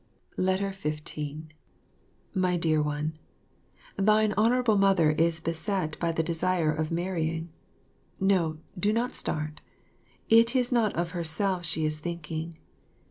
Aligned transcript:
15 0.35 1.51
My 2.33 2.57
Dear 2.57 2.81
One, 2.81 3.13
Thine 3.97 4.33
Honourable 4.33 4.75
Mother 4.75 5.11
is 5.11 5.39
beset 5.39 5.99
by 5.99 6.11
the 6.11 6.23
desire 6.23 6.75
or 6.75 6.87
marrying. 6.89 7.49
No, 8.19 8.57
do 8.79 8.91
not 8.91 9.13
start; 9.13 9.61
it 10.27 10.55
is 10.55 10.71
not 10.71 10.97
or 10.97 11.05
herself 11.05 11.67
she 11.67 11.85
is 11.85 11.99
thinking. 11.99 12.55